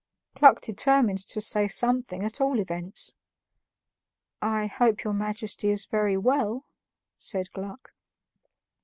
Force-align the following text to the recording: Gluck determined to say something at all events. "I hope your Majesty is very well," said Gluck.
Gluck 0.35 0.61
determined 0.61 1.19
to 1.27 1.39
say 1.39 1.67
something 1.67 2.23
at 2.23 2.41
all 2.41 2.59
events. 2.59 3.13
"I 4.41 4.65
hope 4.65 5.03
your 5.03 5.13
Majesty 5.13 5.69
is 5.69 5.85
very 5.85 6.17
well," 6.17 6.65
said 7.19 7.51
Gluck. 7.51 7.91